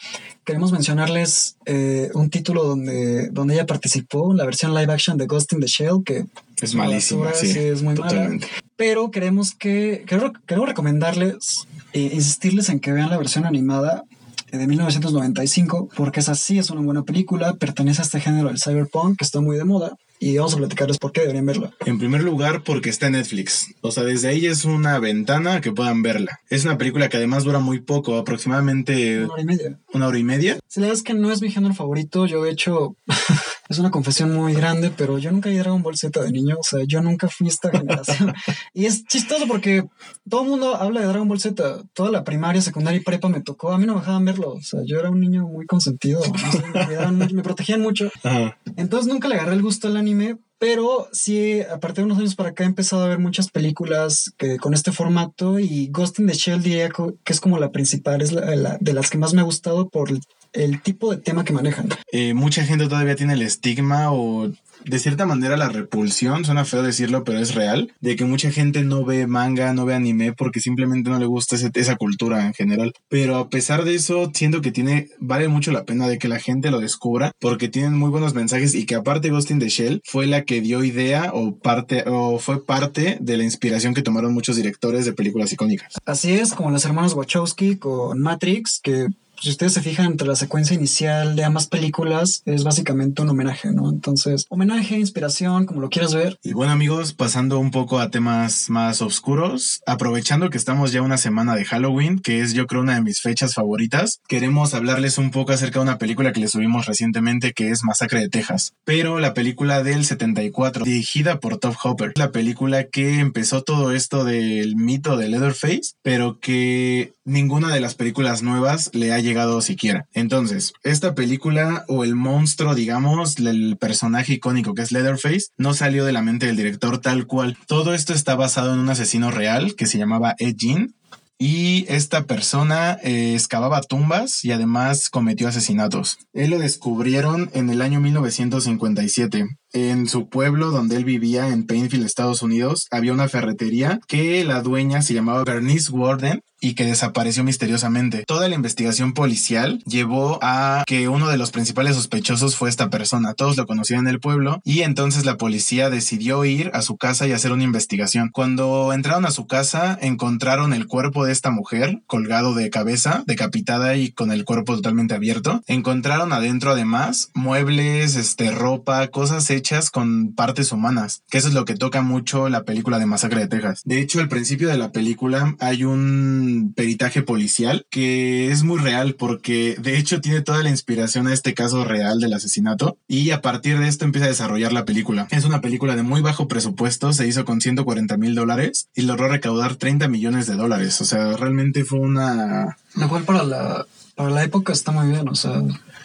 queremos 0.43 0.71
mencionarles 0.71 1.57
eh, 1.65 2.09
un 2.13 2.29
título 2.29 2.63
donde, 2.63 3.29
donde 3.29 3.55
ella 3.55 3.65
participó, 3.65 4.33
la 4.33 4.45
versión 4.45 4.73
live 4.73 4.91
action 4.91 5.17
de 5.17 5.27
Ghost 5.27 5.53
in 5.53 5.59
the 5.59 5.67
Shell, 5.67 6.03
que 6.05 6.25
Es 6.61 6.75
malísima, 6.75 7.33
sí, 7.33 7.57
es 7.57 7.83
muy 7.83 7.95
mala 7.95 8.09
totalmente. 8.09 8.47
pero 8.75 9.11
queremos 9.11 9.53
que 9.53 10.03
queremos, 10.07 10.31
queremos 10.45 10.69
recomendarles 10.69 11.67
e 11.93 12.01
insistirles 12.01 12.69
en 12.69 12.79
que 12.79 12.91
vean 12.91 13.09
la 13.09 13.17
versión 13.17 13.45
animada 13.45 14.03
eh, 14.06 14.06
de 14.51 14.67
1995 14.67 15.89
porque 15.95 16.21
esa 16.21 16.35
sí 16.35 16.57
es 16.57 16.69
una 16.69 16.81
buena 16.81 17.03
película 17.03 17.55
pertenece 17.55 18.01
a 18.01 18.05
este 18.05 18.19
género 18.19 18.47
del 18.47 18.59
cyberpunk 18.59 19.17
que 19.17 19.25
está 19.25 19.41
muy 19.41 19.57
de 19.57 19.65
moda 19.65 19.97
y 20.19 20.37
vamos 20.37 20.55
a 20.55 20.57
platicarles 20.57 20.97
por 20.97 21.11
qué 21.11 21.21
deberían 21.21 21.45
verla 21.45 21.71
En 21.85 21.99
primer 21.99 22.23
lugar, 22.23 22.63
porque 22.63 22.89
está 22.89 23.05
en 23.05 23.11
Netflix. 23.11 23.67
O 23.81 23.91
sea, 23.91 24.03
desde 24.03 24.29
ahí 24.29 24.47
es 24.47 24.65
una 24.65 24.97
ventana 24.97 25.61
que 25.61 25.71
puedan 25.71 26.01
verla. 26.01 26.39
Es 26.49 26.65
una 26.65 26.79
película 26.79 27.07
que 27.07 27.17
además 27.17 27.43
dura 27.43 27.59
muy 27.59 27.81
poco, 27.81 28.17
aproximadamente 28.17 29.23
una 29.25 29.33
hora 29.33 29.41
y 29.41 29.45
media 29.45 29.79
una 29.93 30.07
hora 30.07 30.17
y 30.17 30.23
media. 30.23 30.59
si 30.67 30.79
la 30.79 30.87
verdad 30.87 30.97
es 30.97 31.03
que 31.03 31.13
no 31.13 31.31
es 31.31 31.41
mi 31.41 31.51
género 31.51 31.73
favorito 31.73 32.25
yo 32.25 32.43
de 32.43 32.51
hecho 32.51 32.95
es 33.69 33.79
una 33.79 33.91
confesión 33.91 34.33
muy 34.33 34.53
grande 34.53 34.91
pero 34.95 35.17
yo 35.17 35.31
nunca 35.31 35.49
vi 35.49 35.57
Dragon 35.57 35.81
Ball 35.83 35.97
Z 35.97 36.21
de 36.23 36.31
niño 36.31 36.57
o 36.59 36.63
sea 36.63 36.83
yo 36.87 37.01
nunca 37.01 37.27
fui 37.27 37.47
esta 37.47 37.69
generación 37.77 38.33
y 38.73 38.85
es 38.85 39.05
chistoso 39.05 39.47
porque 39.47 39.85
todo 40.29 40.43
el 40.43 40.49
mundo 40.49 40.75
habla 40.75 41.01
de 41.01 41.07
Dragon 41.07 41.27
Ball 41.27 41.39
Z 41.39 41.83
toda 41.93 42.11
la 42.11 42.23
primaria 42.23 42.61
secundaria 42.61 42.99
y 42.99 43.03
prepa 43.03 43.29
me 43.29 43.41
tocó 43.41 43.71
a 43.71 43.77
mí 43.77 43.85
no 43.85 43.93
me 43.95 43.99
dejaban 43.99 44.25
verlo 44.25 44.53
o 44.53 44.61
sea 44.61 44.81
yo 44.85 44.99
era 44.99 45.09
un 45.09 45.19
niño 45.19 45.47
muy 45.47 45.65
consentido 45.65 46.21
no 46.25 46.51
sé, 46.51 46.63
me, 46.73 46.85
cuidaban 46.85 47.15
mucho, 47.17 47.35
me 47.35 47.43
protegían 47.43 47.81
mucho 47.81 48.09
Ajá. 48.23 48.57
entonces 48.75 49.11
nunca 49.11 49.27
le 49.27 49.35
agarré 49.35 49.53
el 49.53 49.61
gusto 49.61 49.87
al 49.87 49.97
anime, 49.97 50.37
pero 50.59 51.07
sí, 51.11 51.61
a 51.61 51.79
partir 51.79 51.97
de 51.97 52.05
unos 52.05 52.17
años 52.17 52.35
para 52.35 52.49
acá 52.49 52.63
he 52.63 52.67
empezado 52.67 53.03
a 53.03 53.07
ver 53.07 53.19
muchas 53.19 53.51
películas 53.51 54.31
que, 54.37 54.57
con 54.57 54.73
este 54.73 54.91
formato 54.91 55.59
y 55.59 55.87
Ghost 55.89 56.17
in 56.19 56.25
the 56.25 56.33
Shell 56.33 56.63
diría 56.63 56.89
que 56.89 57.31
es 57.33 57.39
como 57.39 57.59
la 57.59 57.71
principal, 57.71 58.23
es 58.23 58.31
la, 58.31 58.55
la- 58.55 58.77
de 58.81 58.93
las 58.93 59.11
que 59.11 59.19
más 59.19 59.35
me 59.35 59.41
ha 59.41 59.43
gustado 59.43 59.89
por 59.89 60.09
el, 60.57 60.81
tipo 60.81 61.11
de 61.11 61.17
tema 61.17 61.43
que 61.43 61.53
manejan. 61.53 61.89
Eh, 62.11 62.33
mucha 62.33 62.63
gente 62.65 62.87
todavía 62.87 63.15
tiene 63.15 63.33
el 63.33 63.41
estigma 63.41 64.11
o 64.11 64.51
de 64.85 64.99
cierta 64.99 65.25
manera 65.25 65.57
la 65.57 65.67
repulsión, 65.69 66.45
suena 66.45 66.63
feo 66.63 66.81
decirlo, 66.81 67.23
pero 67.25 67.39
es 67.39 67.55
real, 67.55 67.91
de 67.99 68.15
que 68.15 68.23
mucha 68.23 68.51
gente 68.51 68.83
no 68.83 69.03
ve 69.03 69.27
manga, 69.27 69.73
no 69.73 69.85
ve 69.85 69.95
anime 69.95 70.31
porque 70.33 70.61
simplemente 70.61 71.09
no 71.09 71.19
le 71.19 71.25
gusta 71.25 71.55
ese- 71.55 71.71
esa 71.73 71.95
cultura 71.97 72.45
en 72.45 72.53
general. 72.53 72.93
Pero 73.09 73.35
a 73.37 73.49
pesar 73.49 73.83
de 73.83 73.95
eso, 73.95 74.31
siento 74.33 74.61
que 74.61 74.71
tiene, 74.71 75.09
vale 75.19 75.47
mucho 75.49 75.71
la 75.71 75.83
pena 75.83 76.07
de 76.07 76.17
que 76.19 76.29
la 76.29 76.39
gente 76.39 76.71
lo 76.71 76.79
descubra 76.79 77.31
porque 77.39 77.67
tienen 77.67 77.95
muy 77.97 78.09
buenos 78.11 78.33
mensajes 78.33 78.75
y 78.75 78.85
que 78.85 78.95
aparte 78.95 79.29
Ghost 79.29 79.51
in 79.51 79.59
the 79.59 79.67
Shell 79.67 80.01
fue 80.05 80.25
la 80.27 80.45
que 80.45 80.61
dio 80.61 80.83
idea 80.83 81.31
o 81.33 81.57
parte 81.57 82.03
o 82.07 82.39
fue 82.39 82.63
parte 82.65 83.17
de 83.19 83.35
la 83.37 83.43
inspiración 83.43 83.93
que 83.93 84.03
tomaron 84.03 84.33
muchos 84.33 84.55
directores 84.55 85.05
de 85.05 85.11
películas 85.13 85.51
icónicas. 85.51 85.95
Así 86.05 86.31
es, 86.33 86.53
como 86.53 86.71
los 86.71 86.85
hermanos 86.85 87.13
Wachowski 87.13 87.75
con 87.75 88.21
Matrix, 88.21 88.79
que 88.81 89.07
si 89.39 89.49
ustedes 89.49 89.73
se 89.73 89.81
fijan 89.81 90.07
entre 90.07 90.27
la 90.27 90.35
secuencia 90.35 90.75
inicial 90.75 91.35
de 91.35 91.43
ambas 91.43 91.67
películas, 91.67 92.41
es 92.45 92.63
básicamente 92.63 93.21
un 93.21 93.29
homenaje, 93.29 93.71
¿no? 93.71 93.89
Entonces, 93.89 94.45
homenaje, 94.49 94.97
inspiración, 94.97 95.65
como 95.65 95.81
lo 95.81 95.89
quieras 95.89 96.13
ver. 96.13 96.37
Y 96.43 96.53
bueno 96.53 96.71
amigos, 96.71 97.13
pasando 97.13 97.59
un 97.59 97.71
poco 97.71 97.99
a 97.99 98.09
temas 98.09 98.69
más 98.69 99.01
oscuros, 99.01 99.81
aprovechando 99.85 100.49
que 100.49 100.57
estamos 100.57 100.91
ya 100.91 101.01
una 101.01 101.17
semana 101.17 101.55
de 101.55 101.65
Halloween, 101.65 102.19
que 102.19 102.41
es 102.41 102.53
yo 102.53 102.67
creo 102.67 102.81
una 102.81 102.95
de 102.95 103.01
mis 103.01 103.21
fechas 103.21 103.53
favoritas, 103.53 104.19
queremos 104.27 104.73
hablarles 104.73 105.17
un 105.17 105.31
poco 105.31 105.51
acerca 105.51 105.79
de 105.79 105.83
una 105.83 105.97
película 105.97 106.33
que 106.33 106.39
les 106.39 106.51
subimos 106.51 106.85
recientemente 106.85 107.53
que 107.53 107.69
es 107.69 107.83
Masacre 107.83 108.21
de 108.21 108.29
Texas, 108.29 108.73
pero 108.85 109.19
la 109.19 109.33
película 109.33 109.83
del 109.83 110.05
74, 110.05 110.85
dirigida 110.85 111.39
por 111.39 111.57
Top 111.57 111.75
Hopper, 111.83 112.13
la 112.15 112.31
película 112.31 112.85
que 112.85 113.19
empezó 113.19 113.63
todo 113.63 113.91
esto 113.91 114.23
del 114.23 114.75
mito 114.75 115.17
de 115.17 115.29
Leatherface, 115.29 115.93
pero 116.01 116.39
que 116.39 117.13
ninguna 117.25 117.73
de 117.73 117.81
las 117.81 117.95
películas 117.95 118.41
nuevas 118.41 118.89
le 118.93 119.13
ha 119.13 119.19
llegado 119.27 119.61
siquiera. 119.61 120.07
Entonces, 120.13 120.73
esta 120.83 121.13
película 121.13 121.85
o 121.87 122.03
el 122.03 122.15
monstruo, 122.15 122.73
digamos, 122.73 123.37
el 123.37 123.77
personaje 123.77 124.33
icónico 124.33 124.73
que 124.73 124.81
es 124.81 124.91
Leatherface, 124.91 125.47
no 125.57 125.73
salió 125.73 126.05
de 126.05 126.13
la 126.13 126.21
mente 126.21 126.47
del 126.47 126.55
director 126.55 126.99
tal 126.99 127.27
cual. 127.27 127.57
Todo 127.67 127.93
esto 127.93 128.13
está 128.13 128.35
basado 128.35 128.73
en 128.73 128.79
un 128.79 128.89
asesino 128.89 129.29
real 129.29 129.75
que 129.75 129.85
se 129.85 129.97
llamaba 129.97 130.35
Ed 130.39 130.55
Gein. 130.57 130.95
Y 131.39 131.85
esta 131.87 132.23
persona 132.23 132.97
eh, 133.03 133.35
excavaba 133.35 133.81
tumbas 133.81 134.43
y 134.43 134.51
además 134.51 135.09
cometió 135.09 135.47
asesinatos. 135.47 136.17
Él 136.33 136.49
lo 136.49 136.57
descubrieron 136.57 137.51
en 137.53 137.69
el 137.69 137.83
año 137.83 137.99
1957. 137.99 139.45
En 139.73 140.07
su 140.07 140.29
pueblo 140.29 140.71
donde 140.71 140.95
él 140.95 141.05
vivía 141.05 141.49
en 141.49 141.67
Painfield, 141.67 142.05
Estados 142.05 142.41
Unidos, 142.41 142.87
había 142.89 143.13
una 143.13 143.29
ferretería 143.29 143.99
que 144.07 144.43
la 144.45 144.63
dueña 144.63 145.03
se 145.03 145.13
llamaba 145.13 145.43
Bernice 145.43 145.91
Warden 145.91 146.41
y 146.59 146.73
que 146.73 146.85
desapareció 146.85 147.43
misteriosamente. 147.43 148.23
Toda 148.25 148.47
la 148.47 148.55
investigación 148.55 149.13
policial 149.13 149.81
llevó 149.85 150.39
a 150.41 150.83
que 150.87 151.07
uno 151.07 151.29
de 151.29 151.37
los 151.37 151.51
principales 151.51 151.95
sospechosos 151.95 152.55
fue 152.55 152.69
esta 152.69 152.89
persona. 152.89 153.33
Todos 153.33 153.57
lo 153.57 153.65
conocían 153.65 154.01
en 154.01 154.07
el 154.07 154.19
pueblo 154.19 154.61
y 154.63 154.81
entonces 154.81 155.25
la 155.25 155.37
policía 155.37 155.89
decidió 155.89 156.43
ir 156.45 156.71
a 156.73 156.81
su 156.81 156.97
casa 156.97 157.27
y 157.27 157.31
hacer 157.31 157.51
una 157.51 157.63
investigación. 157.63 158.29
Cuando 158.31 158.93
entraron 158.93 159.25
a 159.25 159.31
su 159.31 159.47
casa 159.47 159.97
encontraron 160.01 160.73
el 160.73 160.87
cuerpo 160.87 161.25
de 161.25 161.31
esta 161.31 161.51
mujer 161.51 162.01
colgado 162.07 162.53
de 162.53 162.69
cabeza, 162.69 163.23
decapitada 163.27 163.95
y 163.95 164.11
con 164.11 164.31
el 164.31 164.45
cuerpo 164.45 164.75
totalmente 164.75 165.13
abierto. 165.13 165.61
Encontraron 165.67 166.33
adentro 166.33 166.71
además 166.71 167.31
muebles, 167.33 168.15
este, 168.15 168.51
ropa, 168.51 169.07
cosas 169.07 169.49
hechas 169.49 169.89
con 169.89 170.33
partes 170.33 170.71
humanas, 170.71 171.23
que 171.29 171.37
eso 171.37 171.47
es 171.47 171.53
lo 171.53 171.65
que 171.65 171.75
toca 171.75 172.01
mucho 172.01 172.49
la 172.49 172.63
película 172.63 172.99
de 172.99 173.05
Masacre 173.05 173.41
de 173.41 173.47
Texas. 173.47 173.81
De 173.85 173.99
hecho, 173.99 174.19
al 174.19 174.29
principio 174.29 174.69
de 174.69 174.77
la 174.77 174.91
película 174.91 175.55
hay 175.59 175.83
un 175.83 176.46
peritaje 176.75 177.21
policial 177.21 177.85
que 177.89 178.51
es 178.51 178.63
muy 178.63 178.79
real 178.79 179.15
porque 179.15 179.75
de 179.79 179.97
hecho 179.97 180.21
tiene 180.21 180.41
toda 180.41 180.63
la 180.63 180.69
inspiración 180.69 181.27
a 181.27 181.33
este 181.33 181.53
caso 181.53 181.83
real 181.85 182.19
del 182.19 182.33
asesinato 182.33 182.97
y 183.07 183.31
a 183.31 183.41
partir 183.41 183.79
de 183.79 183.87
esto 183.87 184.05
empieza 184.05 184.25
a 184.25 184.29
desarrollar 184.29 184.73
la 184.73 184.85
película. 184.85 185.27
Es 185.31 185.45
una 185.45 185.61
película 185.61 185.95
de 185.95 186.03
muy 186.03 186.21
bajo 186.21 186.47
presupuesto, 186.47 187.13
se 187.13 187.27
hizo 187.27 187.45
con 187.45 187.61
140 187.61 188.17
mil 188.17 188.35
dólares 188.35 188.89
y 188.95 189.03
logró 189.03 189.27
recaudar 189.27 189.75
30 189.75 190.07
millones 190.07 190.47
de 190.47 190.55
dólares. 190.55 190.99
O 191.01 191.05
sea, 191.05 191.33
realmente 191.33 191.85
fue 191.85 191.99
una... 191.99 192.77
Lo 192.95 193.09
cual 193.09 193.23
para 193.23 193.43
la 193.43 193.85
Para 194.17 194.31
la 194.31 194.43
época 194.43 194.73
está 194.73 194.91
muy 194.91 195.07
bien, 195.09 195.29
o 195.29 195.35
sea, 195.35 195.61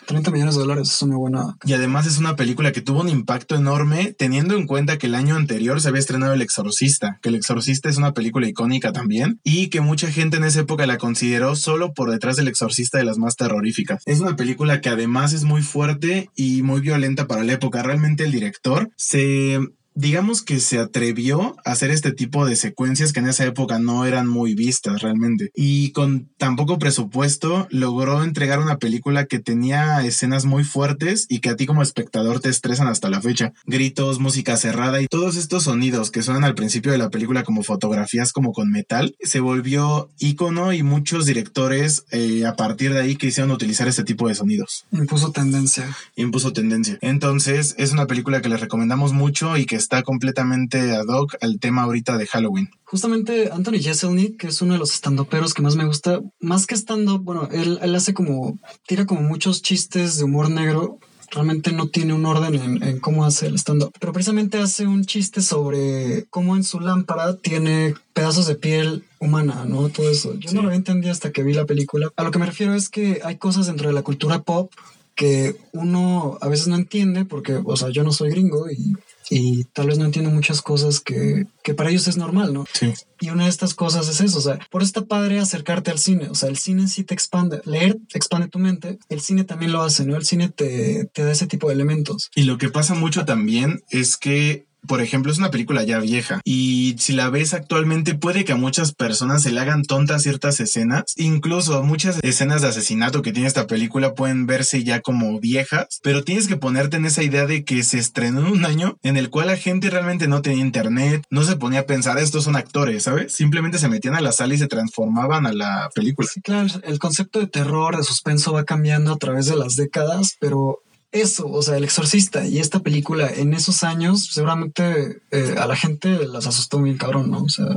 30 0.06 0.30
millones 0.30 0.54
de 0.54 0.60
dólares 0.60 0.90
es 0.90 1.00
una 1.00 1.16
buena. 1.16 1.56
Y 1.64 1.72
además 1.72 2.06
es 2.06 2.18
una 2.18 2.36
película 2.36 2.70
que 2.70 2.82
tuvo 2.82 3.00
un 3.00 3.08
impacto 3.08 3.56
enorme, 3.56 4.12
teniendo 4.12 4.54
en 4.54 4.66
cuenta 4.66 4.98
que 4.98 5.06
el 5.06 5.14
año 5.14 5.34
anterior 5.34 5.80
se 5.80 5.88
había 5.88 6.00
estrenado 6.00 6.34
El 6.34 6.42
Exorcista, 6.42 7.18
que 7.22 7.30
El 7.30 7.36
Exorcista 7.36 7.88
es 7.88 7.96
una 7.96 8.12
película 8.12 8.46
icónica 8.46 8.92
también, 8.92 9.40
y 9.44 9.68
que 9.68 9.80
mucha 9.80 10.12
gente 10.12 10.36
en 10.36 10.44
esa 10.44 10.60
época 10.60 10.86
la 10.86 10.98
consideró 10.98 11.56
solo 11.56 11.94
por 11.94 12.10
detrás 12.10 12.36
del 12.36 12.48
Exorcista 12.48 12.98
de 12.98 13.04
las 13.04 13.16
más 13.16 13.36
terroríficas. 13.36 14.02
Es 14.04 14.20
una 14.20 14.36
película 14.36 14.82
que 14.82 14.90
además 14.90 15.32
es 15.32 15.44
muy 15.44 15.62
fuerte 15.62 16.28
y 16.36 16.62
muy 16.62 16.82
violenta 16.82 17.26
para 17.26 17.44
la 17.44 17.54
época. 17.54 17.82
Realmente 17.82 18.24
el 18.24 18.32
director 18.32 18.90
se 18.96 19.58
digamos 19.94 20.42
que 20.42 20.60
se 20.60 20.78
atrevió 20.78 21.56
a 21.64 21.72
hacer 21.72 21.90
este 21.90 22.12
tipo 22.12 22.46
de 22.46 22.56
secuencias 22.56 23.12
que 23.12 23.20
en 23.20 23.28
esa 23.28 23.44
época 23.44 23.78
no 23.78 24.04
eran 24.04 24.28
muy 24.28 24.54
vistas 24.54 25.02
realmente. 25.02 25.50
Y 25.54 25.90
con 25.92 26.28
tan 26.38 26.56
poco 26.56 26.78
presupuesto 26.78 27.66
logró 27.70 28.22
entregar 28.22 28.58
una 28.58 28.78
película 28.78 29.26
que 29.26 29.38
tenía 29.38 30.04
escenas 30.04 30.44
muy 30.44 30.64
fuertes 30.64 31.26
y 31.28 31.40
que 31.40 31.50
a 31.50 31.56
ti 31.56 31.66
como 31.66 31.82
espectador 31.82 32.40
te 32.40 32.48
estresan 32.48 32.88
hasta 32.88 33.10
la 33.10 33.20
fecha. 33.20 33.52
Gritos, 33.66 34.18
música 34.18 34.56
cerrada 34.56 35.00
y 35.00 35.06
todos 35.06 35.36
estos 35.36 35.64
sonidos 35.64 36.10
que 36.10 36.22
suenan 36.22 36.44
al 36.44 36.54
principio 36.54 36.92
de 36.92 36.98
la 36.98 37.10
película 37.10 37.42
como 37.42 37.62
fotografías 37.62 38.32
como 38.32 38.52
con 38.52 38.70
metal, 38.70 39.14
se 39.20 39.40
volvió 39.40 40.10
ícono 40.18 40.72
y 40.72 40.82
muchos 40.82 41.26
directores 41.26 42.04
eh, 42.10 42.46
a 42.46 42.56
partir 42.56 42.92
de 42.92 43.00
ahí 43.00 43.16
quisieron 43.16 43.50
utilizar 43.50 43.88
este 43.88 44.04
tipo 44.04 44.28
de 44.28 44.34
sonidos. 44.34 44.84
Impuso 44.92 45.32
tendencia. 45.32 45.96
Impuso 46.16 46.52
tendencia. 46.52 46.98
Entonces 47.00 47.74
es 47.78 47.92
una 47.92 48.06
película 48.06 48.40
que 48.40 48.48
les 48.48 48.60
recomendamos 48.60 49.12
mucho 49.12 49.56
y 49.56 49.66
que 49.66 49.81
está 49.82 50.02
completamente 50.02 50.92
ad 50.92 51.06
hoc 51.06 51.34
al 51.40 51.58
tema 51.58 51.82
ahorita 51.82 52.16
de 52.16 52.26
Halloween. 52.26 52.70
Justamente 52.84 53.50
Anthony 53.52 53.80
Jeselnik, 53.80 54.38
que 54.38 54.48
es 54.48 54.62
uno 54.62 54.74
de 54.74 54.78
los 54.78 54.94
estandoperos 54.94 55.54
que 55.54 55.62
más 55.62 55.76
me 55.76 55.84
gusta, 55.84 56.20
más 56.40 56.66
que 56.66 56.74
estando, 56.74 57.18
bueno, 57.18 57.48
él, 57.52 57.78
él 57.82 57.94
hace 57.94 58.14
como, 58.14 58.58
tira 58.86 59.06
como 59.06 59.22
muchos 59.22 59.62
chistes 59.62 60.18
de 60.18 60.24
humor 60.24 60.50
negro 60.50 60.98
realmente 61.32 61.72
no 61.72 61.88
tiene 61.88 62.12
un 62.12 62.26
orden 62.26 62.82
en, 62.82 63.00
cómo 63.00 63.24
hace 63.24 63.46
el 63.46 63.54
stand-up. 63.56 63.92
Pero 63.98 64.12
precisamente 64.12 64.58
hace 64.58 64.86
un 64.86 65.04
chiste 65.04 65.40
sobre 65.40 66.26
cómo 66.30 66.56
en 66.56 66.62
su 66.62 66.78
lámpara 66.78 67.36
tiene 67.36 67.94
pedazos 68.12 68.46
de 68.46 68.54
piel 68.54 69.04
humana, 69.18 69.64
¿no? 69.66 69.88
Todo 69.88 70.10
eso. 70.10 70.34
Yo 70.34 70.52
no 70.52 70.62
lo 70.62 70.70
entendí 70.72 71.08
hasta 71.08 71.32
que 71.32 71.42
vi 71.42 71.54
la 71.54 71.64
película. 71.64 72.10
A 72.16 72.22
lo 72.22 72.30
que 72.30 72.38
me 72.38 72.46
refiero 72.46 72.74
es 72.74 72.88
que 72.88 73.20
hay 73.24 73.36
cosas 73.36 73.66
dentro 73.66 73.88
de 73.88 73.94
la 73.94 74.02
cultura 74.02 74.42
pop 74.42 74.70
que 75.14 75.56
uno 75.72 76.38
a 76.40 76.48
veces 76.48 76.68
no 76.68 76.76
entiende 76.76 77.24
porque, 77.24 77.60
o 77.64 77.76
sea, 77.76 77.90
yo 77.90 78.02
no 78.04 78.12
soy 78.12 78.30
gringo 78.30 78.70
y 78.70 78.94
y 79.30 79.64
tal 79.64 79.88
vez 79.88 79.98
no 79.98 80.04
entiendo 80.04 80.30
muchas 80.30 80.62
cosas 80.62 81.00
que, 81.00 81.46
que, 81.62 81.74
para 81.74 81.90
ellos 81.90 82.08
es 82.08 82.16
normal, 82.16 82.52
¿no? 82.52 82.64
Sí. 82.72 82.92
Y 83.20 83.30
una 83.30 83.44
de 83.44 83.50
estas 83.50 83.74
cosas 83.74 84.08
es 84.08 84.20
eso, 84.20 84.38
o 84.38 84.42
sea, 84.42 84.58
por 84.70 84.82
eso 84.82 84.88
está 84.88 85.04
padre 85.04 85.38
acercarte 85.38 85.90
al 85.90 85.98
cine, 85.98 86.28
o 86.30 86.34
sea, 86.34 86.48
el 86.48 86.58
cine 86.58 86.88
sí 86.88 87.04
te 87.04 87.14
expande, 87.14 87.60
leer 87.64 87.98
expande 88.14 88.48
tu 88.48 88.58
mente, 88.58 88.98
el 89.08 89.20
cine 89.20 89.44
también 89.44 89.72
lo 89.72 89.82
hace, 89.82 90.04
¿no? 90.04 90.16
El 90.16 90.24
cine 90.24 90.48
te, 90.48 91.08
te 91.12 91.24
da 91.24 91.32
ese 91.32 91.46
tipo 91.46 91.68
de 91.68 91.74
elementos. 91.74 92.30
Y 92.34 92.44
lo 92.44 92.58
que 92.58 92.68
pasa 92.68 92.94
mucho 92.94 93.24
también 93.24 93.82
es 93.90 94.16
que 94.16 94.66
por 94.86 95.00
ejemplo, 95.00 95.32
es 95.32 95.38
una 95.38 95.50
película 95.50 95.82
ya 95.84 95.98
vieja 96.00 96.40
y 96.44 96.96
si 96.98 97.12
la 97.12 97.30
ves 97.30 97.54
actualmente 97.54 98.14
puede 98.14 98.44
que 98.44 98.52
a 98.52 98.56
muchas 98.56 98.92
personas 98.92 99.42
se 99.42 99.52
le 99.52 99.60
hagan 99.60 99.84
tontas 99.84 100.22
ciertas 100.22 100.60
escenas. 100.60 101.14
Incluso 101.16 101.82
muchas 101.82 102.18
escenas 102.22 102.62
de 102.62 102.68
asesinato 102.68 103.22
que 103.22 103.32
tiene 103.32 103.48
esta 103.48 103.66
película 103.66 104.14
pueden 104.14 104.46
verse 104.46 104.82
ya 104.84 105.00
como 105.00 105.38
viejas, 105.40 106.00
pero 106.02 106.24
tienes 106.24 106.48
que 106.48 106.56
ponerte 106.56 106.96
en 106.96 107.06
esa 107.06 107.22
idea 107.22 107.46
de 107.46 107.64
que 107.64 107.82
se 107.82 107.98
estrenó 107.98 108.40
en 108.40 108.46
un 108.46 108.64
año 108.64 108.98
en 109.02 109.16
el 109.16 109.30
cual 109.30 109.48
la 109.48 109.56
gente 109.56 109.90
realmente 109.90 110.28
no 110.28 110.42
tenía 110.42 110.64
internet, 110.64 111.24
no 111.30 111.42
se 111.42 111.56
ponía 111.56 111.80
a 111.80 111.86
pensar 111.86 112.18
estos 112.18 112.44
son 112.44 112.56
actores, 112.56 113.04
¿sabes? 113.04 113.32
Simplemente 113.32 113.78
se 113.78 113.88
metían 113.88 114.14
a 114.14 114.20
la 114.20 114.32
sala 114.32 114.54
y 114.54 114.58
se 114.58 114.68
transformaban 114.68 115.46
a 115.46 115.52
la 115.52 115.90
película. 115.94 116.28
Sí, 116.32 116.40
claro, 116.40 116.68
el 116.84 116.98
concepto 116.98 117.38
de 117.38 117.46
terror, 117.46 117.96
de 117.96 118.02
suspenso 118.02 118.52
va 118.52 118.64
cambiando 118.64 119.12
a 119.12 119.18
través 119.18 119.46
de 119.46 119.56
las 119.56 119.76
décadas, 119.76 120.36
pero 120.40 120.82
eso, 121.12 121.46
o 121.48 121.62
sea, 121.62 121.76
El 121.76 121.84
Exorcista 121.84 122.46
y 122.46 122.58
esta 122.58 122.80
película 122.80 123.30
en 123.30 123.52
esos 123.54 123.82
años, 123.82 124.30
seguramente 124.32 125.20
eh, 125.30 125.54
a 125.58 125.66
la 125.66 125.76
gente 125.76 126.26
las 126.26 126.46
asustó 126.46 126.80
bien 126.80 126.96
cabrón, 126.96 127.30
¿no? 127.30 127.44
O 127.44 127.48
sea, 127.48 127.76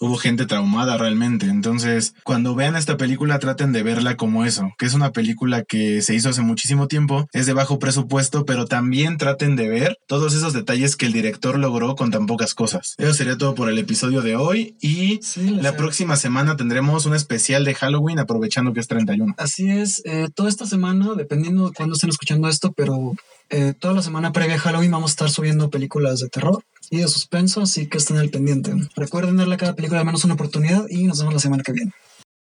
hubo 0.00 0.16
gente 0.16 0.46
traumada 0.46 0.96
realmente. 0.96 1.46
Entonces, 1.46 2.14
cuando 2.24 2.54
vean 2.54 2.76
esta 2.76 2.96
película, 2.96 3.38
traten 3.38 3.72
de 3.72 3.82
verla 3.82 4.16
como 4.16 4.44
eso, 4.44 4.72
que 4.78 4.86
es 4.86 4.94
una 4.94 5.12
película 5.12 5.62
que 5.62 6.02
se 6.02 6.14
hizo 6.14 6.28
hace 6.28 6.42
muchísimo 6.42 6.88
tiempo, 6.88 7.28
es 7.32 7.46
de 7.46 7.52
bajo 7.52 7.78
presupuesto, 7.78 8.44
pero 8.44 8.66
también 8.66 9.16
traten 9.16 9.56
de 9.56 9.68
ver 9.68 9.98
todos 10.06 10.34
esos 10.34 10.52
detalles 10.52 10.96
que 10.96 11.06
el 11.06 11.12
director 11.12 11.58
logró 11.58 11.94
con 11.96 12.10
tan 12.10 12.26
pocas 12.26 12.54
cosas. 12.54 12.94
Eso 12.98 13.14
sería 13.14 13.38
todo 13.38 13.54
por 13.54 13.68
el 13.68 13.78
episodio 13.78 14.22
de 14.22 14.36
hoy 14.36 14.76
y 14.80 15.20
la 15.36 15.76
próxima 15.76 16.16
semana 16.16 16.56
tendremos 16.56 17.06
un 17.06 17.14
especial 17.14 17.64
de 17.64 17.74
Halloween 17.74 18.18
aprovechando 18.18 18.72
que 18.72 18.80
es 18.80 18.88
31. 18.88 19.34
Así 19.38 19.70
es, 19.70 20.02
eh, 20.04 20.28
toda 20.34 20.48
esta 20.48 20.66
semana, 20.66 21.14
dependiendo 21.16 21.68
de 21.68 21.74
cuándo 21.74 21.94
estén 21.94 22.10
escuchando 22.10 22.48
esto, 22.48 22.72
pero 22.72 23.12
eh, 23.48 23.74
toda 23.78 23.94
la 23.94 24.02
semana 24.02 24.32
previa 24.32 24.56
a 24.56 24.58
Halloween 24.58 24.90
vamos 24.90 25.10
a 25.10 25.12
estar 25.12 25.30
subiendo 25.30 25.70
películas 25.70 26.20
de 26.20 26.28
terror 26.28 26.64
y 26.90 26.98
de 26.98 27.08
suspenso, 27.08 27.62
así 27.62 27.86
que 27.86 27.98
estén 27.98 28.18
al 28.18 28.30
pendiente. 28.30 28.72
Recuerden 28.94 29.36
darle 29.36 29.54
a 29.54 29.58
cada 29.58 29.74
película 29.74 30.00
al 30.00 30.06
menos 30.06 30.24
una 30.24 30.34
oportunidad 30.34 30.86
y 30.88 31.04
nos 31.04 31.18
vemos 31.18 31.34
la 31.34 31.40
semana 31.40 31.62
que 31.62 31.72
viene. 31.72 31.92